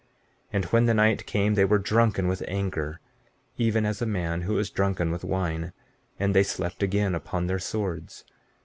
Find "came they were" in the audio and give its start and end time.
1.27-1.77